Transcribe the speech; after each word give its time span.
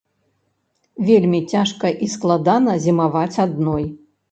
Вельмі 1.09 1.41
цяжка 1.53 1.93
і 2.07 2.09
складана 2.15 2.73
зімаваць 2.89 3.39
адной. 3.47 3.89